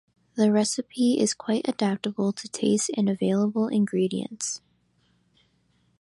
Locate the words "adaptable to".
1.67-2.47